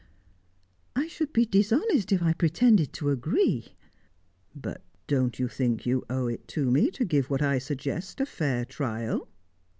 [0.95, 3.75] "I should be dishonest if I pretended to agree."
[4.55, 8.25] "But don't you think you owe it to me to give what I suggest a
[8.25, 9.27] fair trial?"